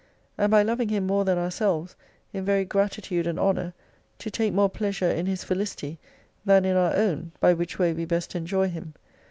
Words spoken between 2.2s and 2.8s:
in very